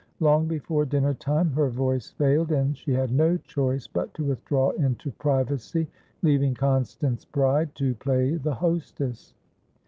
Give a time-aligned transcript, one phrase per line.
[0.19, 4.71] Long before dinner time her voice failed, and she had no choice but to withdraw
[4.71, 5.87] into privacy,
[6.23, 9.35] leaving Constance Bride to play the hostess.